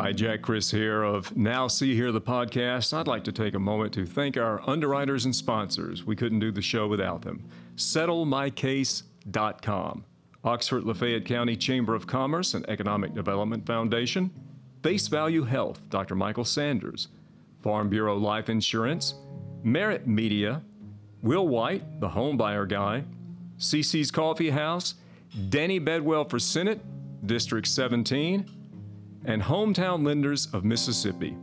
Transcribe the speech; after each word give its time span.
Hi, 0.00 0.12
Jack 0.12 0.42
Criss 0.42 0.70
here 0.70 1.02
of 1.02 1.36
Now 1.36 1.66
See 1.66 1.96
Here 1.96 2.12
the 2.12 2.20
podcast. 2.20 2.94
I'd 2.94 3.08
like 3.08 3.24
to 3.24 3.32
take 3.32 3.54
a 3.54 3.58
moment 3.58 3.92
to 3.94 4.06
thank 4.06 4.36
our 4.36 4.60
underwriters 4.70 5.24
and 5.24 5.34
sponsors. 5.34 6.04
We 6.04 6.14
couldn't 6.14 6.38
do 6.38 6.52
the 6.52 6.62
show 6.62 6.86
without 6.86 7.22
them. 7.22 7.42
SettleMyCase.com, 7.74 10.04
Oxford 10.44 10.84
Lafayette 10.84 11.24
County 11.24 11.56
Chamber 11.56 11.96
of 11.96 12.06
Commerce 12.06 12.54
and 12.54 12.64
Economic 12.70 13.12
Development 13.12 13.66
Foundation, 13.66 14.30
Face 14.84 15.08
Value 15.08 15.42
Health, 15.42 15.80
Dr. 15.90 16.14
Michael 16.14 16.44
Sanders, 16.44 17.08
Farm 17.64 17.88
Bureau 17.88 18.16
Life 18.16 18.48
Insurance, 18.48 19.14
Merit 19.64 20.06
Media, 20.06 20.62
Will 21.22 21.48
White, 21.48 21.98
the 21.98 22.08
home 22.08 22.36
buyer 22.36 22.66
guy, 22.66 23.02
CC's 23.58 24.12
Coffee 24.12 24.50
House, 24.50 24.94
Danny 25.48 25.80
Bedwell 25.80 26.24
for 26.24 26.38
Senate, 26.38 26.80
District 27.26 27.66
17, 27.66 28.48
and 29.24 29.42
Hometown 29.42 30.04
Lenders 30.04 30.46
of 30.52 30.64
Mississippi. 30.64 31.36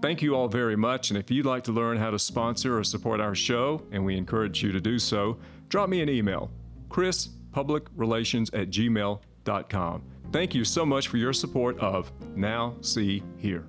Thank 0.00 0.22
you 0.22 0.36
all 0.36 0.48
very 0.48 0.76
much, 0.76 1.10
and 1.10 1.18
if 1.18 1.30
you'd 1.30 1.46
like 1.46 1.64
to 1.64 1.72
learn 1.72 1.96
how 1.96 2.10
to 2.10 2.18
sponsor 2.18 2.78
or 2.78 2.84
support 2.84 3.20
our 3.20 3.34
show, 3.34 3.82
and 3.90 4.04
we 4.04 4.16
encourage 4.16 4.62
you 4.62 4.70
to 4.70 4.80
do 4.80 4.98
so, 4.98 5.38
drop 5.68 5.88
me 5.88 6.00
an 6.02 6.08
email, 6.08 6.50
chrispublicrelations 6.88 8.50
at 8.54 8.70
gmail.com. 8.70 10.02
Thank 10.30 10.54
you 10.54 10.64
so 10.64 10.86
much 10.86 11.08
for 11.08 11.16
your 11.16 11.32
support 11.32 11.78
of 11.80 12.12
Now 12.36 12.76
See 12.80 13.22
Here. 13.38 13.66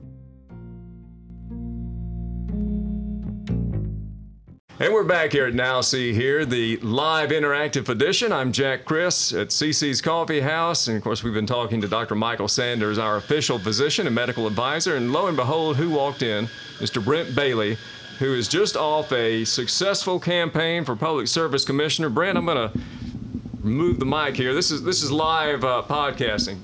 And 4.81 4.93
we're 4.93 5.03
back 5.03 5.33
here 5.33 5.45
at 5.45 5.53
Now 5.53 5.81
See 5.81 6.13
Here, 6.13 6.45
the 6.45 6.77
live 6.77 7.31
interactive 7.31 7.89
edition. 7.89 8.31
I'm 8.31 8.53
Jack 8.53 8.85
Criss 8.85 9.33
at 9.33 9.49
CC's 9.49 9.99
Coffee 9.99 10.39
House. 10.39 10.87
And 10.87 10.95
of 10.95 11.03
course, 11.03 11.21
we've 11.21 11.33
been 11.33 11.45
talking 11.45 11.81
to 11.81 11.87
Dr. 11.89 12.15
Michael 12.15 12.47
Sanders, 12.47 12.97
our 12.97 13.17
official 13.17 13.59
physician 13.59 14.07
and 14.07 14.15
medical 14.15 14.47
advisor. 14.47 14.95
And 14.95 15.11
lo 15.11 15.27
and 15.27 15.35
behold, 15.35 15.75
who 15.75 15.89
walked 15.89 16.21
in? 16.21 16.45
Mr. 16.77 17.03
Brent 17.03 17.35
Bailey, 17.35 17.77
who 18.19 18.33
is 18.33 18.47
just 18.47 18.77
off 18.77 19.11
a 19.11 19.43
successful 19.43 20.17
campaign 20.17 20.85
for 20.85 20.95
Public 20.95 21.27
Service 21.27 21.65
Commissioner. 21.65 22.07
Brent, 22.07 22.37
I'm 22.37 22.45
going 22.45 22.71
to 22.71 22.79
move 23.61 23.99
the 23.99 24.05
mic 24.05 24.37
here. 24.37 24.53
This 24.53 24.71
is, 24.71 24.81
this 24.81 25.03
is 25.03 25.11
live 25.11 25.65
uh, 25.65 25.83
podcasting. 25.89 26.59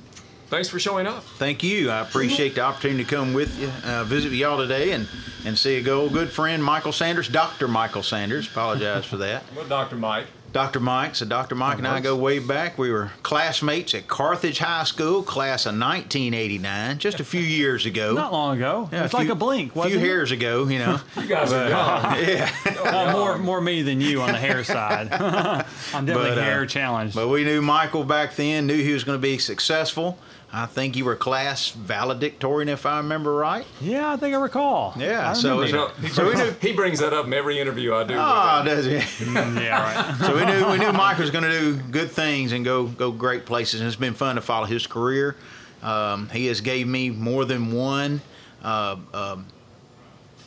Thanks 0.48 0.70
for 0.70 0.80
showing 0.80 1.08
up. 1.08 1.24
Thank 1.24 1.64
you. 1.64 1.90
I 1.90 2.02
appreciate 2.02 2.56
the 2.56 2.62
opportunity 2.62 3.04
to 3.04 3.10
come 3.10 3.34
with 3.34 3.60
you, 3.60 3.72
uh, 3.84 4.04
visit 4.04 4.30
with 4.30 4.38
y'all 4.40 4.58
today, 4.58 4.92
and, 4.92 5.08
and 5.44 5.58
see 5.58 5.78
a 5.78 5.82
good, 5.82 5.98
old 5.98 6.14
good 6.14 6.30
friend, 6.30 6.64
Michael 6.64 6.92
Sanders, 6.92 7.28
Dr. 7.28 7.68
Michael 7.68 8.04
Sanders. 8.04 8.48
Apologize 8.48 9.06
for 9.06 9.18
that. 9.18 9.44
Well, 9.56 9.68
Dr. 9.68 9.96
Mike. 9.96 10.28
Dr. 10.56 10.80
Mike. 10.80 11.16
So 11.16 11.26
Dr. 11.26 11.54
Mike 11.54 11.80
and 11.80 11.88
I 11.88 12.00
go 12.00 12.16
way 12.16 12.40
back. 12.40 12.78
We 12.78 12.90
were 12.90 13.12
classmates 13.24 13.94
at 13.94 14.08
Carthage 14.08 14.60
High 14.60 14.86
School, 14.86 15.22
class 15.22 15.66
of 15.66 15.74
1989, 15.74 16.98
just 16.98 17.20
a 17.20 17.26
few 17.26 17.42
years 17.42 17.86
ago. 17.86 18.14
Not 18.16 18.32
long 18.32 18.56
ago. 18.56 18.88
Yeah, 18.90 19.04
it's 19.04 19.14
like 19.14 19.28
a 19.28 19.36
blink. 19.36 19.76
A 19.76 19.84
few 19.90 19.98
it? 19.98 20.00
hairs 20.00 20.32
ago, 20.32 20.66
you 20.70 20.80
know. 20.80 21.02
You 21.18 21.28
guys 21.28 21.52
are 21.52 21.68
young. 21.68 22.20
yeah. 22.30 22.50
Uh, 22.86 23.12
more, 23.12 23.38
more 23.38 23.60
me 23.60 23.82
than 23.82 24.00
you 24.00 24.22
on 24.22 24.32
the 24.32 24.38
hair 24.38 24.64
side. 24.64 25.12
I'm 25.12 26.06
definitely 26.06 26.14
But, 26.14 26.38
uh, 26.38 26.44
hair 26.44 26.66
challenged. 26.66 27.16
But 27.16 27.28
we 27.28 27.44
knew 27.44 27.62
Michael 27.62 28.06
back 28.06 28.36
then, 28.38 28.66
knew 28.66 28.82
he 28.82 28.94
was 28.94 29.04
going 29.04 29.18
to 29.18 29.22
be 29.22 29.38
successful. 29.40 30.18
I 30.58 30.68
think 30.68 30.96
you 30.96 31.04
were 31.04 31.18
class 31.18 31.72
valedictorian, 31.72 32.70
if 32.70 32.86
I 32.86 32.98
remember 33.00 33.34
right. 33.36 33.66
yeah, 33.82 34.14
I 34.14 34.16
think 34.16 34.34
I 34.34 34.40
recall. 34.40 34.94
Yeah, 34.98 35.32
I 35.32 35.34
so 35.34 35.60
remember 35.60 35.92
So 36.08 36.30
he, 36.30 36.36
brings, 36.36 36.62
he 36.62 36.72
brings 36.74 37.00
that 37.00 37.12
up 37.12 37.26
in 37.26 37.34
every 37.34 37.60
interview 37.60 37.94
I 37.94 38.06
do. 38.06 38.14
with 38.14 38.24
Oh, 38.24 38.60
him. 38.60 38.66
does 38.66 38.86
he? 38.86 38.94
yeah, 39.34 39.82
right. 39.84 40.18
so 40.26 40.34
we 40.34 40.46
knew 40.46 40.72
we 40.72 40.78
knew 40.78 40.94
Mike 40.94 41.18
was 41.18 41.30
going 41.30 41.44
to 41.44 41.52
do 41.52 41.76
good 41.92 42.10
things 42.10 42.54
and 42.54 42.64
go 42.64 42.86
go 42.88 43.12
great 43.12 43.46
places, 43.46 43.82
and 43.82 43.88
it's 43.88 43.98
been 43.98 44.14
fun 44.14 44.36
to 44.36 44.42
follow 44.42 44.66
his 44.66 44.88
career. 44.88 45.36
Um, 45.84 46.30
he 46.30 46.46
has 46.46 46.62
gave 46.62 46.88
me 46.88 47.10
more 47.10 47.44
than 47.44 47.74
one 47.74 48.22
uh, 48.64 48.96
um, 49.14 49.48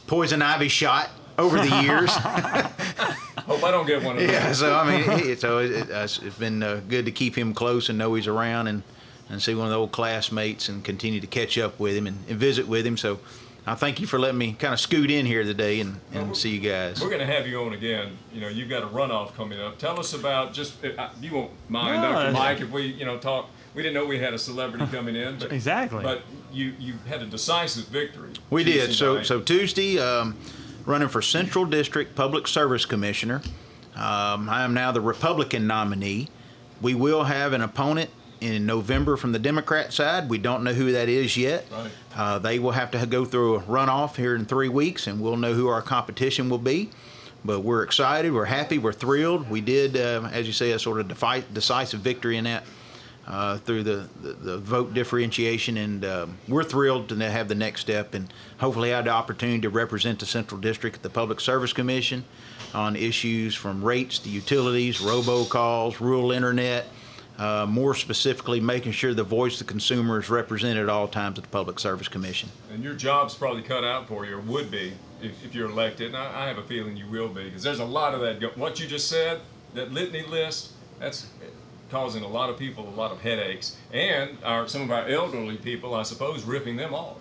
poison 0.07 0.41
ivy 0.41 0.69
shot 0.69 1.11
over 1.37 1.59
the 1.59 1.69
years. 1.83 2.11
Hope 3.49 3.63
I 3.65 3.71
don't 3.71 3.87
get 3.87 4.03
one 4.03 4.17
of 4.17 4.23
those. 4.23 4.31
yeah, 4.33 4.53
so 4.53 4.75
I 4.75 4.91
mean, 5.07 5.19
he, 5.19 5.35
so 5.37 5.59
it, 5.59 5.71
it, 5.73 5.91
it's 5.91 6.19
it's 6.19 6.39
been 6.39 6.63
uh, 6.63 6.81
good 6.89 7.05
to 7.05 7.13
keep 7.13 7.37
him 7.37 7.53
close 7.53 7.89
and 7.91 7.99
know 7.99 8.15
he's 8.15 8.27
around 8.27 8.69
and 8.69 8.83
and 9.31 9.43
see 9.43 9.55
one 9.55 9.67
of 9.67 9.71
the 9.71 9.79
old 9.79 9.93
classmates 9.93 10.69
and 10.69 10.85
continue 10.85 11.21
to 11.21 11.27
catch 11.27 11.59
up 11.59 11.79
with 11.79 11.97
him 11.97 12.07
and, 12.07 12.19
and 12.29 12.39
visit 12.39 12.67
with 12.69 12.87
him. 12.87 12.97
So. 12.97 13.21
I 13.67 13.75
thank 13.75 14.01
you 14.01 14.07
for 14.07 14.19
letting 14.19 14.39
me 14.39 14.55
kind 14.55 14.73
of 14.73 14.81
scoot 14.81 15.11
in 15.11 15.27
here 15.27 15.45
today 15.45 15.81
and, 15.81 16.01
and 16.15 16.35
see 16.35 16.49
you 16.49 16.61
guys. 16.61 17.03
We're 17.03 17.09
going 17.09 17.21
to 17.21 17.27
have 17.27 17.47
you 17.47 17.61
on 17.61 17.75
again. 17.75 18.17
You 18.33 18.41
know, 18.41 18.49
you've 18.49 18.71
got 18.71 18.83
a 18.83 18.87
runoff 18.87 19.35
coming 19.35 19.61
up. 19.61 19.77
Tell 19.77 20.01
us 20.01 20.15
about 20.15 20.55
just, 20.55 20.83
uh, 20.83 21.11
you 21.21 21.35
won't 21.35 21.51
mind, 21.69 22.01
No, 22.01 22.13
Dr. 22.13 22.33
Mike, 22.33 22.61
if 22.63 22.71
we, 22.71 22.87
you 22.87 23.05
know, 23.05 23.19
talk. 23.19 23.51
We 23.75 23.83
didn't 23.83 23.95
know 23.95 24.07
we 24.07 24.19
had 24.19 24.33
a 24.33 24.39
celebrity 24.39 24.87
coming 24.91 25.17
in. 25.17 25.39
But, 25.39 25.53
Exactly. 25.53 26.03
But 26.03 26.23
you, 26.51 26.73
you 26.79 26.95
had 27.09 27.21
a 27.21 27.27
decisive 27.27 27.89
victory. 27.89 28.31
We 28.49 28.65
did. 28.65 28.95
So 28.95 29.17
night. 29.17 29.27
so 29.27 29.43
Tuesday, 29.43 29.99
um, 29.99 30.35
running 30.87 31.09
for 31.09 31.21
Central 31.21 31.67
District 31.67 32.15
Public 32.15 32.49
Service 32.49 32.87
Commissioner. 32.87 33.43
Um, 33.95 34.49
I 34.49 34.65
am 34.65 34.73
now 34.73 34.93
the 34.93 35.03
Republican 35.03 35.67
nominee. 35.67 36.29
We 36.81 36.95
will 36.95 37.25
have 37.25 37.53
an 37.53 37.61
opponent 37.61 38.09
in 38.41 38.67
November 38.67 39.17
from 39.17 39.33
the 39.33 39.39
Democrat 39.39 39.93
side. 39.93 40.29
We 40.29 40.39
don't 40.39 40.65
know 40.65 40.73
who 40.73 40.93
that 40.93 41.09
is 41.09 41.37
yet. 41.37 41.67
Right. 41.71 41.91
Uh, 42.15 42.39
they 42.39 42.59
will 42.59 42.73
have 42.73 42.91
to 42.93 43.07
go 43.07 43.25
through 43.25 43.57
a 43.57 43.61
runoff 43.61 44.17
here 44.17 44.35
in 44.35 44.45
three 44.45 44.69
weeks, 44.69 45.07
and 45.07 45.21
we'll 45.21 45.37
know 45.37 45.55
who 45.55 45.69
our 45.69 45.83
competition 45.83 46.49
will 46.49 46.59
be. 46.59 46.91
But 47.45 47.61
we're 47.61 47.83
excited, 47.83 48.33
we're 48.33 48.47
happy, 48.47 48.79
we're 48.79 48.93
thrilled. 48.93 49.49
We 49.49 49.61
did, 49.61 49.97
uh, 49.97 50.29
as 50.33 50.47
you 50.47 50.53
say, 50.53 50.73
a 50.73 50.79
sort 50.79 51.01
of 51.01 51.09
defi- 51.09 51.45
decisive 51.53 52.01
victory 52.01 52.37
in 52.37 52.45
that 52.45 52.65
uh, 53.29 53.59
through 53.59 53.83
the, 53.83 54.09
the, 54.23 54.33
the 54.33 54.59
vote 54.59 54.95
differentiation, 54.95 55.77
and 55.77 56.05
um, 56.05 56.39
we're 56.49 56.65
thrilled 56.65 57.11
to 57.11 57.17
have 57.17 57.47
the 57.49 57.55
next 57.55 57.83
step 57.83 58.15
and 58.15 58.33
hopefully 58.59 58.91
have 58.91 59.05
the 59.05 59.11
opportunity 59.11 59.61
to 59.61 59.69
represent 59.69 60.19
the 60.19 60.27
Central 60.27 60.61
District 60.61 60.97
at 60.97 61.03
the 61.03 61.11
Public 61.11 61.39
Service 61.39 61.73
Commission 61.73 62.25
on 62.75 62.97
issues 62.97 63.55
from 63.55 63.85
rates 63.85 64.19
to 64.21 64.31
utilities, 64.31 65.01
robocalls, 65.01 66.01
rural 66.01 66.33
internet, 66.33 66.87
uh, 67.39 67.67
more 67.69 67.95
specifically 67.95 68.61
making 68.61 68.93
sure 68.93 69.15
the 69.15 69.23
voice 69.23 69.61
of 69.61 69.67
the 69.67 69.73
consumer 69.73 70.19
is 70.19 70.29
represented 70.29 70.83
at 70.83 70.89
all 70.89 71.09
times 71.09 71.39
at 71.39 71.45
the 71.45 71.51
Public 71.51 71.79
Service 71.79 72.09
Commission. 72.09 72.49
And 72.73 72.83
your 72.83 72.95
job's 72.95 73.35
probably 73.35 73.63
cut 73.63 73.85
out 73.85 74.09
for 74.09 74.27
you, 74.27 74.37
or 74.37 74.41
would 74.41 74.71
be, 74.71 74.93
if, 75.23 75.45
if 75.45 75.55
you're 75.55 75.71
elected. 75.71 76.09
And 76.09 76.17
I, 76.17 76.45
I 76.45 76.49
have 76.49 76.59
a 76.59 76.65
feeling 76.65 76.97
you 76.97 77.07
will 77.07 77.29
be, 77.29 77.45
because 77.45 77.63
there's 77.63 77.79
a 77.81 77.85
lot 77.85 78.15
of 78.15 78.21
that. 78.21 78.57
What 78.57 78.81
you 78.81 78.87
just 78.87 79.09
said, 79.09 79.41
that 79.75 79.93
litany 79.93 80.23
list, 80.23 80.73
that's 80.99 81.29
causing 81.91 82.23
a 82.23 82.29
lot 82.29 82.51
of 82.51 82.59
people 82.59 82.87
a 82.87 82.91
lot 82.91 83.13
of 83.13 83.21
headaches, 83.21 83.77
and 83.93 84.37
our 84.45 84.69
some 84.69 84.83
of 84.83 84.91
our 84.91 85.07
elderly 85.07 85.57
people, 85.57 85.95
I 85.95 86.03
suppose, 86.03 86.45
ripping 86.45 86.77
them 86.77 86.93
off. 86.93 87.17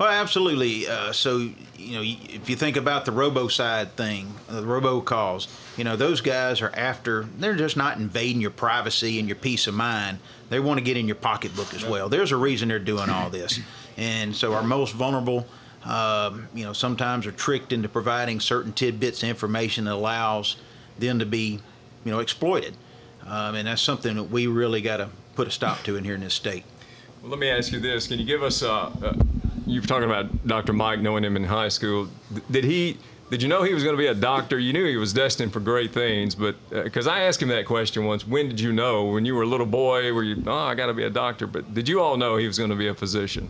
Well, 0.00 0.08
absolutely. 0.08 0.88
Uh, 0.88 1.12
so, 1.12 1.50
you 1.76 1.92
know, 1.92 2.00
if 2.02 2.48
you 2.48 2.56
think 2.56 2.78
about 2.78 3.04
the 3.04 3.12
robo 3.12 3.48
side 3.48 3.96
thing, 3.96 4.32
uh, 4.48 4.62
the 4.62 4.66
robo 4.66 5.02
calls, 5.02 5.46
you 5.76 5.84
know, 5.84 5.94
those 5.94 6.22
guys 6.22 6.62
are 6.62 6.72
after, 6.74 7.24
they're 7.36 7.54
just 7.54 7.76
not 7.76 7.98
invading 7.98 8.40
your 8.40 8.50
privacy 8.50 9.18
and 9.18 9.28
your 9.28 9.36
peace 9.36 9.66
of 9.66 9.74
mind. 9.74 10.18
They 10.48 10.58
want 10.58 10.78
to 10.78 10.84
get 10.84 10.96
in 10.96 11.06
your 11.06 11.16
pocketbook 11.16 11.74
as 11.74 11.84
well. 11.84 12.08
There's 12.08 12.32
a 12.32 12.38
reason 12.38 12.70
they're 12.70 12.78
doing 12.78 13.10
all 13.10 13.28
this. 13.30 13.60
And 13.96 14.34
so, 14.34 14.54
our 14.54 14.62
most 14.62 14.94
vulnerable, 14.94 15.46
um, 15.84 16.48
you 16.54 16.64
know, 16.64 16.72
sometimes 16.72 17.26
are 17.26 17.32
tricked 17.32 17.70
into 17.70 17.86
providing 17.86 18.40
certain 18.40 18.72
tidbits 18.72 19.22
of 19.22 19.28
information 19.28 19.84
that 19.84 19.92
allows 19.92 20.56
them 20.98 21.18
to 21.18 21.26
be, 21.26 21.60
you 22.04 22.10
know, 22.10 22.20
exploited. 22.20 22.78
Um, 23.26 23.56
and 23.56 23.68
that's 23.68 23.82
something 23.82 24.16
that 24.16 24.30
we 24.30 24.46
really 24.46 24.80
got 24.80 24.98
to 24.98 25.10
put 25.34 25.48
a 25.48 25.50
stop 25.50 25.82
to 25.82 25.96
in 25.96 26.04
here 26.04 26.14
in 26.14 26.22
this 26.22 26.32
state. 26.32 26.64
Well, 27.20 27.32
let 27.32 27.40
me 27.40 27.50
ask 27.50 27.72
you 27.72 27.80
this: 27.80 28.06
Can 28.06 28.18
you 28.18 28.24
give 28.24 28.42
us? 28.42 28.62
Uh, 28.62 28.90
uh, 29.02 29.12
you 29.70 29.80
were 29.80 29.86
talking 29.86 30.04
about 30.04 30.46
Dr. 30.46 30.72
Mike, 30.72 31.00
knowing 31.00 31.24
him 31.24 31.36
in 31.36 31.44
high 31.44 31.68
school. 31.68 32.08
Did 32.50 32.64
he? 32.64 32.98
Did 33.30 33.42
you 33.42 33.48
know 33.48 33.62
he 33.62 33.72
was 33.72 33.84
going 33.84 33.94
to 33.94 33.98
be 33.98 34.08
a 34.08 34.14
doctor? 34.14 34.58
You 34.58 34.72
knew 34.72 34.84
he 34.84 34.96
was 34.96 35.12
destined 35.12 35.52
for 35.52 35.60
great 35.60 35.92
things, 35.92 36.34
but 36.34 36.56
uh, 36.74 36.82
because 36.82 37.06
I 37.06 37.20
asked 37.20 37.40
him 37.40 37.48
that 37.50 37.64
question 37.64 38.04
once, 38.04 38.26
when 38.26 38.48
did 38.48 38.58
you 38.58 38.72
know? 38.72 39.04
When 39.04 39.24
you 39.24 39.36
were 39.36 39.42
a 39.42 39.46
little 39.46 39.66
boy, 39.66 40.12
were 40.12 40.24
you? 40.24 40.42
Oh, 40.46 40.52
I 40.52 40.74
got 40.74 40.86
to 40.86 40.94
be 40.94 41.04
a 41.04 41.10
doctor. 41.10 41.46
But 41.46 41.72
did 41.72 41.88
you 41.88 42.00
all 42.00 42.16
know 42.16 42.36
he 42.36 42.48
was 42.48 42.58
going 42.58 42.70
to 42.70 42.76
be 42.76 42.88
a 42.88 42.94
physician? 42.94 43.48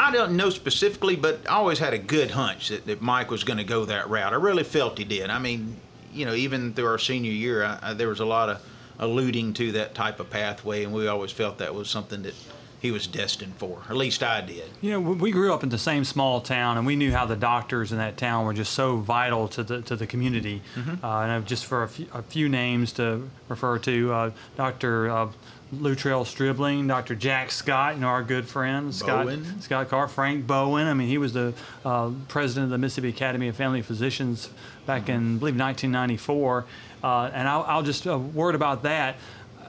I 0.00 0.10
don't 0.10 0.36
know 0.36 0.50
specifically, 0.50 1.14
but 1.14 1.40
I 1.48 1.52
always 1.52 1.78
had 1.78 1.92
a 1.92 1.98
good 1.98 2.32
hunch 2.32 2.70
that, 2.70 2.86
that 2.86 3.00
Mike 3.00 3.30
was 3.30 3.44
going 3.44 3.58
to 3.58 3.64
go 3.64 3.84
that 3.84 4.08
route. 4.08 4.32
I 4.32 4.36
really 4.36 4.64
felt 4.64 4.98
he 4.98 5.04
did. 5.04 5.30
I 5.30 5.38
mean, 5.38 5.76
you 6.12 6.26
know, 6.26 6.34
even 6.34 6.72
through 6.72 6.86
our 6.86 6.98
senior 6.98 7.30
year, 7.30 7.62
I, 7.62 7.78
I, 7.82 7.92
there 7.92 8.08
was 8.08 8.20
a 8.20 8.24
lot 8.24 8.48
of 8.48 8.62
alluding 8.98 9.54
to 9.54 9.72
that 9.72 9.94
type 9.94 10.18
of 10.18 10.28
pathway, 10.30 10.84
and 10.84 10.92
we 10.92 11.06
always 11.06 11.30
felt 11.30 11.58
that 11.58 11.74
was 11.74 11.88
something 11.88 12.22
that 12.22 12.34
he 12.80 12.90
was 12.90 13.06
destined 13.06 13.54
for. 13.56 13.82
At 13.88 13.96
least 13.96 14.22
I 14.22 14.40
did. 14.40 14.64
You 14.80 14.92
know, 14.92 15.00
we 15.00 15.30
grew 15.30 15.52
up 15.52 15.62
in 15.62 15.68
the 15.68 15.78
same 15.78 16.04
small 16.04 16.40
town, 16.40 16.78
and 16.78 16.86
we 16.86 16.96
knew 16.96 17.12
how 17.12 17.26
the 17.26 17.36
doctors 17.36 17.92
in 17.92 17.98
that 17.98 18.16
town 18.16 18.46
were 18.46 18.54
just 18.54 18.72
so 18.72 18.96
vital 18.96 19.48
to 19.48 19.62
the 19.62 19.82
to 19.82 19.96
the 19.96 20.06
community. 20.06 20.62
Mm-hmm. 20.74 21.04
Uh, 21.04 21.22
and 21.22 21.46
just 21.46 21.66
for 21.66 21.82
a 21.82 21.88
few, 21.88 22.06
a 22.12 22.22
few 22.22 22.48
names 22.48 22.92
to 22.94 23.28
refer 23.48 23.78
to, 23.80 24.12
uh, 24.12 24.30
Dr. 24.56 25.10
Uh, 25.10 25.28
Luttrell 25.72 26.24
Stribling, 26.24 26.88
Dr. 26.88 27.14
Jack 27.14 27.50
Scott, 27.50 27.94
you 27.94 28.00
know, 28.00 28.08
our 28.08 28.24
good 28.24 28.48
friend 28.48 28.92
Scott 28.94 29.26
Bowen. 29.26 29.60
Scott 29.60 29.88
Carr, 29.88 30.08
Frank 30.08 30.46
Bowen. 30.46 30.86
I 30.86 30.94
mean, 30.94 31.08
he 31.08 31.18
was 31.18 31.32
the 31.32 31.54
uh, 31.84 32.10
president 32.28 32.64
of 32.64 32.70
the 32.70 32.78
Mississippi 32.78 33.10
Academy 33.10 33.48
of 33.48 33.56
Family 33.56 33.82
Physicians 33.82 34.50
back 34.86 35.08
in, 35.08 35.36
I 35.36 35.38
believe, 35.38 35.58
1994. 35.58 36.66
Uh, 37.02 37.30
and 37.32 37.48
I'll, 37.48 37.62
I'll 37.68 37.82
just 37.82 38.06
a 38.06 38.18
word 38.18 38.54
about 38.54 38.82
that. 38.82 39.16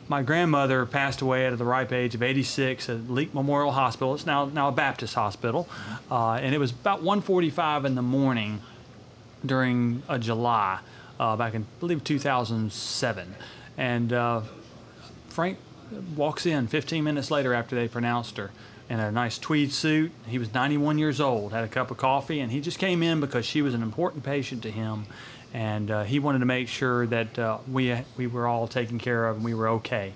My 0.07 0.23
grandmother 0.23 0.85
passed 0.85 1.21
away 1.21 1.45
at 1.45 1.57
the 1.57 1.63
ripe 1.63 1.91
age 1.91 2.15
of 2.15 2.23
86 2.23 2.89
at 2.89 3.09
Leake 3.09 3.33
Memorial 3.33 3.71
Hospital. 3.71 4.13
It's 4.13 4.25
now 4.25 4.45
now 4.45 4.67
a 4.67 4.71
Baptist 4.71 5.15
hospital, 5.15 5.69
uh, 6.09 6.33
and 6.33 6.53
it 6.53 6.57
was 6.57 6.71
about 6.71 7.01
1:45 7.01 7.85
in 7.85 7.95
the 7.95 8.01
morning 8.01 8.61
during 9.45 10.03
a 10.09 10.19
July 10.19 10.79
uh, 11.19 11.35
back 11.35 11.53
in 11.53 11.63
I 11.63 11.79
believe 11.79 12.03
2007, 12.03 13.35
and 13.77 14.13
uh, 14.13 14.41
Frank 15.29 15.57
walks 16.15 16.45
in 16.45 16.67
15 16.67 17.03
minutes 17.03 17.31
later 17.31 17.53
after 17.53 17.75
they 17.75 17.87
pronounced 17.87 18.37
her 18.37 18.51
in 18.89 18.99
a 18.99 19.11
nice 19.11 19.37
tweed 19.37 19.71
suit. 19.71 20.11
He 20.27 20.37
was 20.37 20.53
91 20.53 20.97
years 20.97 21.21
old, 21.21 21.53
had 21.53 21.63
a 21.63 21.67
cup 21.67 21.91
of 21.91 21.97
coffee, 21.97 22.39
and 22.39 22.51
he 22.51 22.59
just 22.59 22.77
came 22.77 23.01
in 23.01 23.21
because 23.21 23.45
she 23.45 23.61
was 23.61 23.73
an 23.73 23.81
important 23.81 24.23
patient 24.23 24.61
to 24.63 24.71
him, 24.71 25.05
and 25.53 25.91
uh, 25.91 26.03
he 26.03 26.19
wanted 26.19 26.39
to 26.39 26.45
make 26.45 26.67
sure 26.67 27.05
that 27.07 27.37
uh, 27.37 27.57
we 27.69 27.95
we 28.17 28.27
were 28.27 28.47
all 28.47 28.67
taken 28.67 28.99
care 28.99 29.27
of 29.27 29.37
and 29.37 29.45
we 29.45 29.53
were 29.53 29.67
okay. 29.69 30.13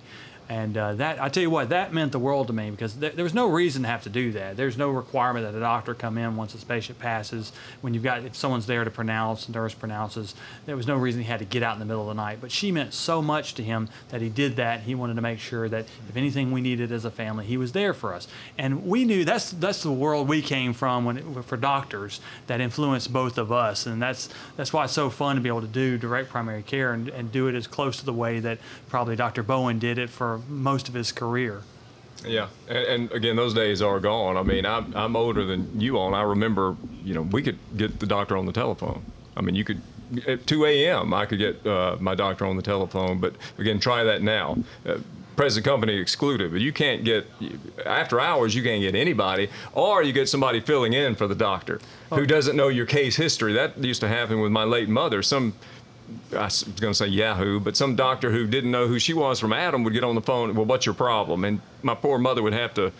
And 0.47 0.77
uh, 0.77 0.93
that 0.95 1.19
I 1.19 1.29
tell 1.29 1.41
you 1.41 1.49
what, 1.49 1.69
that 1.69 1.91
meant 1.91 2.11
the 2.11 2.19
world 2.19 2.47
to 2.47 2.53
me 2.53 2.69
because 2.69 2.93
th- 2.93 3.13
there 3.13 3.23
was 3.23 3.33
no 3.33 3.47
reason 3.47 3.81
to 3.81 3.87
have 3.87 4.03
to 4.03 4.09
do 4.09 4.31
that. 4.33 4.55
There's 4.55 4.77
no 4.77 4.91
requirement 4.91 5.45
that 5.45 5.57
a 5.57 5.59
doctor 5.59 5.95
come 5.95 6.19
in 6.19 6.35
once 6.35 6.53
this 6.53 6.63
patient 6.63 6.99
passes. 6.99 7.51
When 7.81 7.95
you've 7.95 8.03
got 8.03 8.23
if 8.23 8.35
someone's 8.35 8.67
there 8.67 8.83
to 8.83 8.91
pronounce, 8.91 9.49
nurse 9.49 9.73
pronounces, 9.73 10.35
there 10.67 10.75
was 10.75 10.85
no 10.85 10.97
reason 10.97 11.21
he 11.21 11.27
had 11.27 11.39
to 11.39 11.45
get 11.45 11.63
out 11.63 11.73
in 11.73 11.79
the 11.79 11.85
middle 11.85 12.03
of 12.03 12.15
the 12.15 12.21
night. 12.21 12.37
But 12.41 12.51
she 12.51 12.71
meant 12.71 12.93
so 12.93 13.23
much 13.23 13.55
to 13.55 13.63
him 13.63 13.89
that 14.09 14.21
he 14.21 14.29
did 14.29 14.55
that. 14.57 14.81
He 14.81 14.93
wanted 14.93 15.15
to 15.15 15.21
make 15.21 15.39
sure 15.39 15.67
that 15.67 15.85
if 16.07 16.15
anything 16.15 16.51
we 16.51 16.61
needed 16.61 16.91
as 16.91 17.05
a 17.05 17.11
family, 17.11 17.45
he 17.45 17.57
was 17.57 17.71
there 17.71 17.95
for 17.95 18.13
us. 18.13 18.27
And 18.55 18.85
we 18.85 19.03
knew 19.03 19.25
that's 19.25 19.49
that's 19.49 19.81
the 19.81 19.91
world 19.91 20.27
we 20.27 20.43
came 20.43 20.73
from 20.73 21.05
when 21.05 21.17
it, 21.17 21.45
for 21.45 21.57
doctors 21.57 22.21
that 22.45 22.61
influenced 22.61 23.11
both 23.11 23.39
of 23.39 23.51
us. 23.51 23.87
And 23.87 23.99
that's 23.99 24.29
that's 24.57 24.71
why 24.71 24.83
it's 24.83 24.93
so 24.93 25.09
fun 25.09 25.37
to 25.37 25.41
be 25.41 25.49
able 25.49 25.61
to 25.61 25.67
do 25.67 25.97
direct 25.97 26.29
primary 26.29 26.61
care 26.61 26.93
and, 26.93 27.09
and 27.09 27.31
do 27.31 27.47
it 27.47 27.55
as 27.55 27.65
close 27.65 27.97
to 27.97 28.05
the 28.05 28.13
way 28.13 28.39
that 28.41 28.59
probably 28.89 29.15
Dr. 29.15 29.41
Bowen 29.41 29.79
did 29.79 29.97
it 29.97 30.11
for 30.11 30.34
most 30.37 30.87
of 30.87 30.93
his 30.93 31.11
career. 31.11 31.61
Yeah, 32.25 32.47
and, 32.67 32.77
and 32.77 33.11
again, 33.11 33.35
those 33.35 33.53
days 33.53 33.81
are 33.81 33.99
gone. 33.99 34.37
I 34.37 34.43
mean, 34.43 34.65
I'm, 34.65 34.95
I'm 34.95 35.15
older 35.15 35.45
than 35.45 35.79
you 35.79 35.97
all, 35.97 36.07
and 36.07 36.15
I 36.15 36.21
remember, 36.21 36.75
you 37.03 37.13
know, 37.13 37.21
we 37.21 37.41
could 37.41 37.59
get 37.77 37.99
the 37.99 38.07
doctor 38.07 38.37
on 38.37 38.45
the 38.45 38.53
telephone. 38.53 39.03
I 39.37 39.41
mean, 39.41 39.55
you 39.55 39.63
could 39.63 39.81
at 40.27 40.45
2 40.47 40.65
a.m. 40.65 41.13
I 41.13 41.25
could 41.25 41.39
get 41.39 41.65
uh, 41.65 41.97
my 41.99 42.15
doctor 42.15 42.45
on 42.45 42.55
the 42.55 42.61
telephone, 42.61 43.19
but 43.19 43.33
again, 43.57 43.79
try 43.79 44.03
that 44.03 44.21
now. 44.21 44.57
Uh, 44.85 44.97
present 45.35 45.65
company 45.65 45.95
excluded, 45.97 46.51
but 46.51 46.61
you 46.61 46.71
can't 46.71 47.03
get 47.03 47.27
after 47.85 48.19
hours. 48.19 48.55
You 48.55 48.63
can't 48.63 48.81
get 48.81 48.95
anybody, 48.95 49.49
or 49.73 50.01
you 50.01 50.13
get 50.13 50.29
somebody 50.29 50.61
filling 50.61 50.93
in 50.93 51.15
for 51.15 51.27
the 51.27 51.35
doctor 51.35 51.79
who 52.09 52.25
doesn't 52.25 52.55
know 52.55 52.69
your 52.69 52.85
case 52.85 53.17
history. 53.17 53.53
That 53.53 53.77
used 53.77 54.01
to 54.01 54.07
happen 54.07 54.39
with 54.39 54.51
my 54.51 54.63
late 54.63 54.87
mother. 54.87 55.21
Some 55.21 55.53
I 56.33 56.45
was 56.45 56.63
going 56.63 56.91
to 56.91 56.95
say 56.95 57.07
Yahoo, 57.07 57.59
but 57.59 57.77
some 57.77 57.95
doctor 57.95 58.31
who 58.31 58.47
didn't 58.47 58.71
know 58.71 58.87
who 58.87 58.99
she 58.99 59.13
was 59.13 59.39
from 59.39 59.53
Adam 59.53 59.83
would 59.83 59.93
get 59.93 60.03
on 60.03 60.15
the 60.15 60.21
phone. 60.21 60.53
Well, 60.55 60.65
what's 60.65 60.85
your 60.85 60.95
problem? 60.95 61.45
And 61.45 61.61
my 61.83 61.95
poor 61.95 62.17
mother 62.17 62.41
would 62.43 62.53
have 62.53 62.73
to 62.75 62.91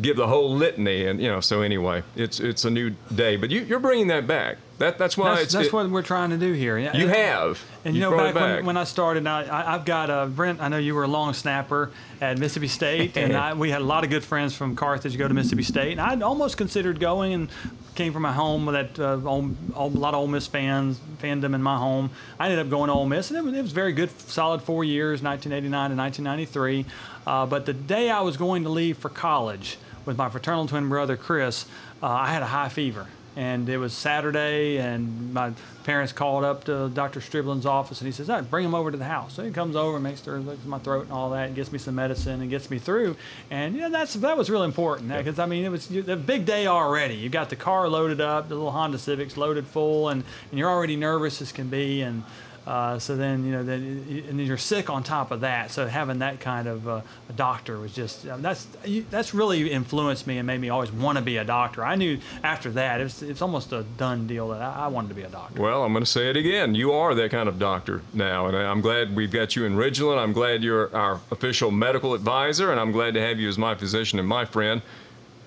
give 0.00 0.16
the 0.16 0.26
whole 0.26 0.54
litany, 0.54 1.06
and 1.06 1.20
you 1.20 1.28
know. 1.28 1.40
So 1.40 1.62
anyway, 1.62 2.02
it's 2.14 2.40
it's 2.40 2.64
a 2.64 2.70
new 2.70 2.90
day, 3.14 3.36
but 3.36 3.50
you, 3.50 3.62
you're 3.62 3.80
bringing 3.80 4.08
that 4.08 4.26
back. 4.26 4.58
That 4.78 4.98
that's 4.98 5.16
why 5.16 5.30
That's, 5.30 5.42
it's 5.44 5.52
that's 5.54 5.66
it- 5.68 5.72
what 5.72 5.88
we're 5.88 6.02
trying 6.02 6.30
to 6.30 6.36
do 6.36 6.52
here. 6.52 6.76
Yeah, 6.78 6.96
you 6.96 7.08
have. 7.08 7.62
And 7.84 7.94
you 7.94 8.00
know, 8.00 8.10
brought 8.10 8.34
back, 8.34 8.56
When, 8.58 8.66
when 8.66 8.76
I 8.76 8.84
started, 8.84 9.26
I, 9.26 9.44
I, 9.44 9.74
I've 9.74 9.84
got 9.86 10.10
uh, 10.10 10.26
Brent. 10.26 10.60
I 10.60 10.68
know 10.68 10.76
you 10.76 10.94
were 10.94 11.04
a 11.04 11.08
long 11.08 11.32
snapper 11.32 11.90
at 12.20 12.38
Mississippi 12.38 12.68
State, 12.68 13.16
and 13.16 13.34
I, 13.36 13.54
we 13.54 13.70
had 13.70 13.80
a 13.80 13.84
lot 13.84 14.04
of 14.04 14.10
good 14.10 14.22
friends 14.24 14.54
from 14.54 14.76
Carthage 14.76 15.16
go 15.16 15.26
to 15.26 15.32
Mississippi 15.32 15.62
State. 15.62 15.92
And 15.92 16.00
I'd 16.00 16.22
almost 16.22 16.58
considered 16.58 17.00
going, 17.00 17.32
and 17.32 17.48
came 17.94 18.12
from 18.12 18.26
a 18.26 18.32
home 18.32 18.66
with 18.66 18.74
that 18.74 18.98
uh, 18.98 19.26
Ole- 19.26 19.56
a 19.74 19.86
lot 19.86 20.12
of 20.12 20.20
Ole 20.20 20.26
Miss 20.26 20.46
fans, 20.46 21.00
fandom 21.22 21.54
in 21.54 21.62
my 21.62 21.78
home. 21.78 22.10
I 22.38 22.44
ended 22.44 22.58
up 22.58 22.68
going 22.68 22.88
to 22.88 22.94
Ole 22.94 23.06
Miss, 23.06 23.30
and 23.30 23.38
it 23.38 23.44
was, 23.44 23.54
it 23.54 23.62
was 23.62 23.72
very 23.72 23.92
good, 23.92 24.10
solid 24.28 24.60
four 24.60 24.84
years, 24.84 25.22
1989 25.22 25.90
to 25.90 25.96
1993. 25.96 26.84
Uh, 27.26 27.46
but 27.46 27.64
the 27.64 27.72
day 27.72 28.10
I 28.10 28.20
was 28.20 28.36
going 28.36 28.64
to 28.64 28.68
leave 28.68 28.98
for 28.98 29.08
college 29.08 29.78
with 30.04 30.18
my 30.18 30.28
fraternal 30.28 30.66
twin 30.66 30.88
brother 30.90 31.16
Chris, 31.16 31.64
uh, 32.02 32.06
I 32.06 32.32
had 32.32 32.42
a 32.42 32.46
high 32.46 32.68
fever 32.68 33.06
and 33.36 33.68
it 33.68 33.76
was 33.76 33.92
Saturday, 33.92 34.78
and 34.78 35.34
my 35.34 35.52
parents 35.84 36.12
called 36.12 36.42
up 36.42 36.64
to 36.64 36.88
Dr. 36.88 37.20
Stribling's 37.20 37.66
office, 37.66 38.00
and 38.00 38.06
he 38.06 38.12
says, 38.12 38.30
"Ah, 38.30 38.40
"Bring 38.40 38.64
him 38.64 38.74
over 38.74 38.90
to 38.90 38.96
the 38.96 39.04
house." 39.04 39.34
So 39.34 39.44
he 39.44 39.50
comes 39.50 39.76
over, 39.76 39.96
and 39.96 40.02
makes 40.02 40.24
sure 40.24 40.38
looks 40.38 40.62
at 40.62 40.66
my 40.66 40.78
throat 40.78 41.04
and 41.04 41.12
all 41.12 41.30
that, 41.30 41.48
and 41.48 41.54
gets 41.54 41.70
me 41.70 41.78
some 41.78 41.94
medicine 41.94 42.40
and 42.40 42.48
gets 42.48 42.70
me 42.70 42.78
through. 42.78 43.14
And 43.50 43.76
yeah, 43.76 43.90
that's 43.90 44.14
that 44.14 44.38
was 44.38 44.48
really 44.48 44.64
important 44.64 45.14
because 45.14 45.38
I 45.38 45.44
mean 45.46 45.64
it 45.64 45.70
was 45.70 45.90
a 46.08 46.16
big 46.16 46.46
day 46.46 46.66
already. 46.66 47.14
You 47.14 47.28
got 47.28 47.50
the 47.50 47.56
car 47.56 47.88
loaded 47.88 48.20
up, 48.20 48.48
the 48.48 48.54
little 48.54 48.72
Honda 48.72 48.98
Civic's 48.98 49.36
loaded 49.36 49.66
full, 49.66 50.08
and, 50.08 50.24
and 50.50 50.58
you're 50.58 50.70
already 50.70 50.96
nervous 50.96 51.42
as 51.42 51.52
can 51.52 51.68
be, 51.68 52.00
and 52.00 52.24
uh, 52.66 52.98
so 52.98 53.16
then 53.16 53.44
you 53.44 53.52
know 53.52 53.62
then 53.62 54.04
and 54.28 54.38
then 54.38 54.46
you're 54.46 54.56
sick 54.56 54.90
on 54.90 55.02
top 55.04 55.30
of 55.30 55.40
that. 55.40 55.70
So 55.70 55.86
having 55.86 56.18
that 56.18 56.40
kind 56.40 56.66
of 56.66 56.88
uh, 56.88 57.00
a 57.28 57.32
doctor 57.32 57.78
was 57.78 57.92
just 57.92 58.26
um, 58.26 58.42
that's 58.42 58.66
that's 59.10 59.32
really 59.32 59.70
influenced 59.70 60.26
me 60.26 60.38
and 60.38 60.46
made 60.46 60.60
me 60.60 60.68
always 60.68 60.90
want 60.90 61.16
to 61.16 61.22
be 61.22 61.36
a 61.36 61.44
doctor. 61.44 61.84
I 61.84 61.94
knew 61.94 62.18
after 62.42 62.70
that 62.72 63.00
it 63.00 63.04
was 63.04 63.22
it's 63.22 63.40
almost 63.40 63.72
a 63.72 63.84
done 63.96 64.26
deal 64.26 64.48
that 64.48 64.60
I, 64.60 64.84
I 64.84 64.86
wanted 64.88 65.08
to 65.08 65.14
be 65.14 65.22
a 65.22 65.28
doctor. 65.28 65.62
Well, 65.62 65.84
I'm 65.84 65.92
going 65.92 66.04
to 66.04 66.10
say 66.10 66.28
it 66.28 66.36
again. 66.36 66.74
You 66.74 66.92
are 66.92 67.14
that 67.14 67.30
kind 67.30 67.48
of 67.48 67.58
doctor 67.58 68.02
now, 68.12 68.46
and 68.46 68.56
I'm 68.56 68.80
glad 68.80 69.14
we've 69.14 69.30
got 69.30 69.54
you 69.54 69.64
in 69.64 69.76
Ridgeland. 69.76 70.18
I'm 70.18 70.32
glad 70.32 70.64
you're 70.64 70.94
our 70.94 71.20
official 71.30 71.70
medical 71.70 72.14
advisor, 72.14 72.72
and 72.72 72.80
I'm 72.80 72.90
glad 72.90 73.14
to 73.14 73.20
have 73.20 73.38
you 73.38 73.48
as 73.48 73.58
my 73.58 73.76
physician 73.76 74.18
and 74.18 74.26
my 74.26 74.44
friend. 74.44 74.82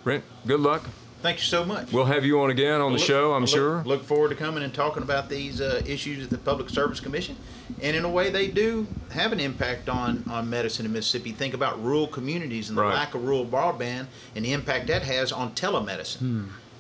Brent, 0.06 0.24
good 0.48 0.62
luck. 0.62 0.88
Thank 1.22 1.40
you 1.40 1.44
so 1.44 1.66
much. 1.66 1.92
We'll 1.92 2.06
have 2.06 2.24
you 2.24 2.40
on 2.42 2.50
again 2.50 2.80
on 2.80 2.94
the 2.94 2.98
Look- 2.98 3.06
show, 3.08 3.34
I'm 3.34 3.42
look- 3.42 3.50
sure. 3.50 3.84
Look 3.86 4.06
forward 4.06 4.30
to 4.30 4.36
coming 4.36 4.64
and 4.64 4.74
talking 4.74 5.04
about 5.04 5.28
these 5.30 5.60
uh, 5.60 5.82
issues 5.86 6.24
at 6.24 6.30
the 6.30 6.38
Public 6.38 6.70
Service 6.70 7.02
Commission. 7.02 7.36
And 7.82 7.96
in 7.96 8.06
a 8.06 8.10
way, 8.10 8.30
they 8.30 8.48
do 8.48 8.88
have 9.12 9.34
an 9.34 9.40
impact 9.42 9.90
on, 9.90 10.24
on 10.30 10.50
medicine 10.50 10.86
in 10.86 10.94
Mississippi. 10.94 11.34
Think 11.34 11.54
about 11.54 11.84
rural 11.84 12.08
communities 12.08 12.70
and 12.70 12.78
the 12.78 12.84
Right. 12.84 12.94
lack 12.94 13.16
of 13.16 13.24
rural 13.26 13.46
broadband 13.46 14.08
and 14.34 14.46
the 14.46 14.54
impact 14.54 14.88
that 14.88 15.04
has 15.04 15.32
on 15.34 15.52
telemedicine. 15.56 16.22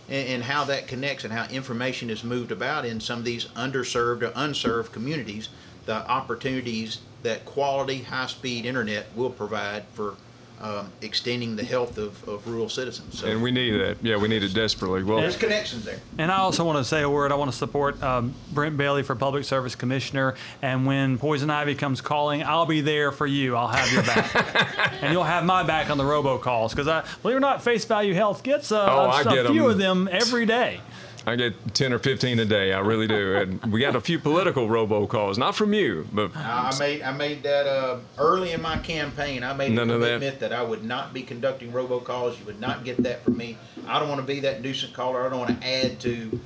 And, 0.08 0.28
and 0.28 0.44
how 0.44 0.64
that 0.64 0.88
connects 0.88 1.24
and 1.26 1.34
how 1.34 1.46
information 1.50 2.10
is 2.10 2.24
moved 2.24 2.52
about 2.54 2.86
in 2.86 3.00
some 3.02 3.20
of 3.20 3.26
these 3.26 3.46
underserved 3.58 4.24
or 4.24 4.32
unserved 4.36 4.92
communities. 4.94 5.50
The 5.86 6.10
opportunities 6.10 7.00
that 7.24 7.44
quality, 7.46 8.04
high 8.04 8.28
speed 8.28 8.66
internet 8.66 9.08
will 9.16 9.30
provide 9.32 9.84
for 9.94 10.16
um, 10.62 10.92
extending 11.02 11.56
the 11.56 11.64
health 11.64 11.98
of, 11.98 12.28
of 12.28 12.46
rural 12.48 12.68
citizens. 12.70 13.20
So 13.20 13.28
And 13.28 13.42
we 13.42 13.52
need 13.52 13.72
that. 13.80 13.98
Yeah, 14.02 14.18
we 14.18 14.28
need 14.28 14.44
it 14.44 14.54
desperately. 14.54 15.04
Well, 15.04 15.22
there's 15.22 15.38
connections 15.38 15.86
there. 15.86 16.00
And 16.18 16.32
I 16.32 16.38
also 16.40 16.66
want 16.66 16.78
to 16.80 16.84
say 16.84 17.02
a 17.02 17.10
word. 17.10 17.32
I 17.32 17.36
want 17.36 17.50
to 17.52 17.58
support 17.58 18.02
um, 18.04 18.34
Brent 18.52 18.76
Bailey 18.76 19.04
for 19.04 19.16
Public 19.16 19.46
Service 19.46 19.76
Commissioner. 19.76 20.36
And 20.62 20.86
when 20.86 21.18
Poison 21.18 21.50
Ivy 21.50 21.76
comes 21.76 22.02
calling, 22.02 22.44
I'll 22.44 22.66
be 22.66 22.82
there 22.82 23.12
for 23.12 23.26
you. 23.26 23.56
I'll 23.56 23.68
have 23.70 23.92
your 23.94 24.04
back, 24.04 24.94
and 25.04 25.14
you'll 25.14 25.24
have 25.24 25.46
my 25.46 25.64
back 25.64 25.90
on 25.90 25.98
the 25.98 26.04
robocalls 26.04 26.72
because 26.72 26.88
I 26.88 27.06
believe 27.22 27.36
it 27.36 27.38
or 27.38 27.42
not, 27.42 27.62
Face 27.64 27.86
Value 27.86 28.14
Health 28.14 28.44
gets 28.44 28.72
uh, 28.72 28.86
Oh, 28.90 29.06
a, 29.06 29.08
I 29.10 29.22
a 29.22 29.24
get 29.24 29.48
few 29.48 29.66
'em. 29.66 29.72
of 29.72 29.78
them 29.78 30.10
every 30.12 30.46
day. 30.46 30.82
I 31.26 31.36
get 31.36 31.76
10 31.76 31.94
or 31.94 32.00
15 32.00 32.40
a 32.40 32.46
day. 32.46 32.74
I 32.74 32.80
really 32.80 33.08
do. 33.08 33.36
And 33.36 33.72
we 33.72 33.82
got 33.82 33.96
a 33.96 34.02
few 34.02 34.20
political 34.20 34.68
robocalls, 34.68 35.38
not 35.38 35.56
from 35.56 35.74
you, 35.74 36.08
but 36.14 36.36
I 36.36 36.76
made 36.80 37.02
I 37.02 37.12
made 37.12 37.44
that 37.44 37.68
uh, 37.68 38.00
early 38.18 38.52
in 38.52 38.62
my 38.62 38.78
campaign. 38.78 39.44
I 39.44 39.54
made 39.54 39.72
None 39.72 39.90
a 39.90 39.96
of 39.96 40.02
that. 40.02 40.40
that. 40.40 40.54
I 40.54 40.64
would 40.64 40.84
not 40.84 41.14
be 41.14 41.22
conducting 41.22 41.72
robocalls. 41.72 42.40
You 42.40 42.46
would 42.46 42.60
not 42.60 42.84
get 42.84 42.98
that 43.04 43.24
from 43.24 43.38
me. 43.38 43.58
I 43.88 44.00
don't 44.00 44.10
want 44.10 44.22
to 44.22 44.28
be 44.28 44.40
that 44.42 44.62
nuisance 44.62 44.94
caller. 44.94 45.26
I 45.26 45.30
don't 45.30 45.40
want 45.40 45.60
to 45.62 45.68
add 45.68 46.00
to, 46.02 46.40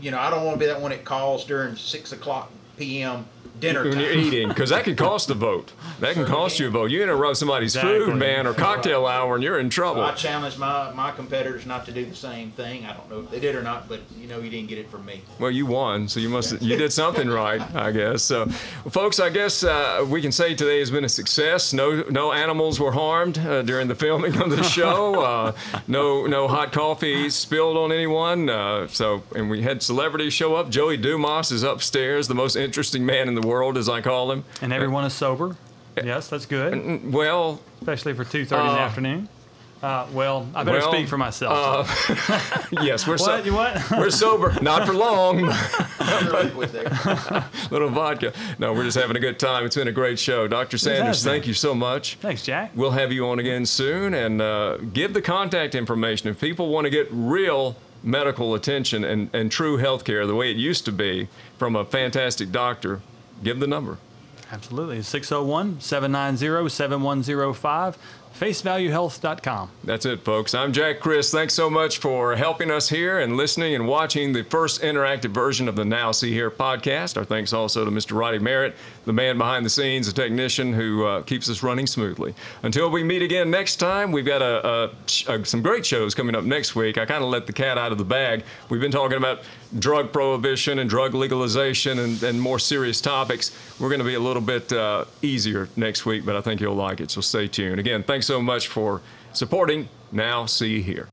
you 0.00 0.10
know, 0.10 0.18
I 0.18 0.30
don't 0.30 0.44
want 0.44 0.56
to 0.58 0.60
be 0.60 0.66
that 0.66 0.80
one 0.80 0.90
that 0.90 1.04
calls 1.04 1.44
during 1.44 1.76
six 1.76 2.12
o'clock 2.12 2.50
p.m. 2.76 3.26
dinner 3.60 3.82
when 3.84 3.92
time. 3.92 4.00
you're 4.02 4.12
eating, 4.12 4.48
because 4.48 4.70
that 4.70 4.84
can 4.84 4.96
cost 4.96 5.30
a 5.30 5.34
vote. 5.34 5.72
That 6.00 6.14
can 6.14 6.24
cost 6.26 6.58
you 6.58 6.68
a 6.68 6.70
vote. 6.70 6.90
You 6.90 7.02
interrupt 7.02 7.36
somebody's 7.38 7.74
food, 7.76 8.02
Exactly. 8.02 8.18
man, 8.18 8.46
or 8.46 8.54
cocktail 8.54 9.06
hour, 9.06 9.34
and 9.34 9.42
you're 9.42 9.58
in 9.58 9.70
trouble. 9.70 10.02
I 10.02 10.12
challenge 10.12 10.58
my, 10.58 10.92
my 10.92 11.10
competitors 11.10 11.66
not 11.66 11.86
to 11.86 11.92
do 11.92 12.04
the 12.04 12.14
same 12.14 12.50
thing. 12.50 12.84
I 12.86 12.92
don't 12.94 13.08
know 13.10 13.20
if 13.20 13.30
they 13.30 13.40
did 13.40 13.54
or 13.54 13.62
not, 13.62 13.88
but 13.88 14.00
you 14.18 14.26
know, 14.26 14.38
you 14.40 14.50
didn't 14.50 14.68
get 14.68 14.78
it 14.78 14.90
from 14.90 15.04
me. 15.06 15.22
Well, 15.38 15.50
you 15.50 15.66
won, 15.66 16.08
so 16.08 16.20
you 16.20 16.28
must 16.28 16.60
you 16.60 16.76
did 16.76 16.92
something 16.92 17.28
right, 17.28 17.60
I 17.74 17.92
guess. 17.92 18.22
So, 18.22 18.44
well, 18.46 18.90
folks, 18.90 19.20
I 19.20 19.30
guess 19.30 19.64
uh, 19.64 20.04
we 20.08 20.20
can 20.20 20.32
say 20.32 20.54
today 20.54 20.78
has 20.80 20.90
been 20.90 21.04
a 21.04 21.08
success. 21.08 21.72
No 21.72 22.04
no 22.10 22.32
animals 22.32 22.78
were 22.78 22.92
harmed 22.92 23.38
uh, 23.38 23.62
during 23.62 23.88
the 23.88 23.94
filming 23.94 24.36
of 24.40 24.50
the 24.50 24.62
show. 24.62 24.96
Uh, 25.26 25.52
no 25.88 26.26
no 26.26 26.46
hot 26.48 26.72
coffee 26.72 27.28
spilled 27.30 27.76
on 27.76 27.90
anyone. 27.92 28.48
Uh, 28.48 28.86
so, 28.88 29.22
and 29.34 29.50
we 29.50 29.62
had 29.62 29.82
celebrities 29.82 30.32
show 30.32 30.54
up. 30.54 30.68
Joey 30.70 30.96
Dumas 30.96 31.50
is 31.50 31.62
upstairs, 31.62 32.28
the 32.28 32.34
most 32.34 32.54
interesting 32.56 33.04
man 33.04 33.28
in 33.28 33.34
the 33.34 33.45
world, 33.46 33.76
as 33.78 33.88
I 33.88 34.00
call 34.00 34.28
them. 34.28 34.44
And 34.60 34.72
everyone 34.72 35.04
is 35.04 35.12
sober. 35.14 35.56
Yes, 36.04 36.28
that's 36.28 36.44
good, 36.44 37.10
Well, 37.10 37.60
especially 37.80 38.12
for 38.12 38.24
2:30 38.24 38.42
in 38.42 38.48
the 38.48 38.56
Uh, 38.56 38.76
afternoon. 38.76 39.28
Uh, 39.82 40.06
well, 40.12 40.46
I 40.54 40.64
better 40.64 40.78
well, 40.78 40.92
speak 40.92 41.06
for 41.06 41.18
myself. 41.18 41.86
yes, 42.82 43.06
we're 43.06 43.14
what? 43.14 43.20
so, 43.20 43.36
You 43.44 43.54
what? 43.54 43.90
we're 43.98 44.10
sober, 44.10 44.54
not 44.62 44.86
for 44.86 44.94
long. 44.94 45.42
Liquid. 46.32 46.72
Little 47.70 47.90
vodka. 47.90 48.32
No, 48.58 48.72
we're 48.72 48.84
just 48.84 48.96
having 48.96 49.16
a 49.16 49.20
good 49.20 49.38
time. 49.38 49.64
It's 49.64 49.76
been 49.76 49.88
a 49.88 49.92
great 49.92 50.18
show. 50.18 50.48
Dr. 50.48 50.78
Sanders, 50.78 51.22
thank 51.22 51.46
you 51.46 51.54
so 51.54 51.74
much. 51.74 52.16
Thanks, 52.16 52.42
Jack. 52.42 52.72
We'll 52.74 52.92
have 52.92 53.12
you 53.12 53.26
on 53.28 53.38
again 53.38 53.66
soon 53.66 54.14
and 54.14 54.40
uh, 54.40 54.78
give 54.78 55.12
the 55.14 55.22
contact 55.22 55.74
information. 55.74 56.28
If 56.30 56.40
people 56.40 56.68
want 56.68 56.86
to 56.86 56.90
get 56.90 57.08
real 57.10 57.76
medical 58.02 58.54
attention 58.54 59.04
and, 59.04 59.28
and 59.34 59.50
true 59.52 59.76
health 59.76 60.04
care 60.04 60.26
the 60.26 60.34
way 60.34 60.50
it 60.50 60.56
used 60.56 60.84
to 60.86 60.92
be 60.92 61.28
from 61.58 61.76
a 61.76 61.84
fantastic 61.84 62.50
doctor, 62.50 63.00
give 63.42 63.60
the 63.60 63.66
number. 63.66 63.98
Absolutely. 64.50 65.02
601 65.02 65.80
790 65.80 66.68
7105, 66.68 67.98
facevaluehealth.com. 68.38 69.70
That's 69.82 70.04
it, 70.04 70.20
folks. 70.20 70.54
I'm 70.54 70.72
Jack 70.72 71.00
Criss. 71.00 71.30
Thanks 71.30 71.54
so 71.54 71.70
much 71.70 71.98
for 71.98 72.36
helping 72.36 72.70
us 72.70 72.88
here 72.88 73.18
and 73.18 73.36
listening 73.36 73.74
and 73.74 73.88
watching 73.88 74.32
the 74.32 74.44
first 74.44 74.82
interactive 74.82 75.30
version 75.30 75.68
of 75.68 75.76
the 75.76 75.84
Now 75.84 76.12
See 76.12 76.32
Here 76.32 76.50
podcast. 76.50 77.16
Our 77.16 77.24
thanks 77.24 77.52
also 77.54 77.84
to 77.84 77.90
Mr. 77.90 78.18
Roddy 78.18 78.38
Merritt, 78.38 78.74
the 79.06 79.12
man 79.12 79.38
behind 79.38 79.64
the 79.64 79.70
scenes, 79.70 80.06
the 80.06 80.12
technician 80.12 80.74
who 80.74 81.06
uh, 81.06 81.22
keeps 81.22 81.48
us 81.48 81.62
running 81.62 81.86
smoothly. 81.86 82.34
Until 82.62 82.90
we 82.90 83.02
meet 83.02 83.22
again 83.22 83.50
next 83.50 83.76
time, 83.76 84.12
we've 84.12 84.26
got 84.26 84.42
a, 84.42 84.66
a, 85.28 85.32
a, 85.32 85.44
some 85.46 85.62
great 85.62 85.86
shows 85.86 86.14
coming 86.14 86.34
up 86.34 86.44
next 86.44 86.76
week. 86.76 86.98
I 86.98 87.06
kind 87.06 87.24
of 87.24 87.30
let 87.30 87.46
the 87.46 87.52
cat 87.54 87.78
out 87.78 87.92
of 87.92 87.98
the 87.98 88.04
bag. 88.04 88.44
We've 88.68 88.80
been 88.80 88.92
talking 88.92 89.16
about 89.16 89.42
drug 89.78 90.12
prohibition 90.12 90.78
and 90.78 90.88
drug 90.88 91.14
legalization 91.14 91.98
and, 91.98 92.22
and 92.22 92.40
more 92.40 92.58
serious 92.58 93.00
topics. 93.00 93.52
We're 93.80 93.88
going 93.88 94.00
to 94.00 94.04
be 94.04 94.14
a 94.14 94.20
little 94.20 94.42
bit 94.42 94.72
uh, 94.72 95.06
easier 95.22 95.68
next 95.76 96.06
week, 96.06 96.24
but 96.24 96.36
I 96.36 96.40
think 96.40 96.60
you'll 96.60 96.74
like 96.74 97.00
it, 97.00 97.10
so 97.10 97.20
stay 97.20 97.48
tuned. 97.48 97.80
Again, 97.80 98.02
thanks 98.02 98.25
so 98.26 98.42
much 98.42 98.68
for 98.68 99.00
supporting 99.32 99.88
Now 100.12 100.46
See 100.46 100.74
you 100.74 100.82
Here. 100.82 101.08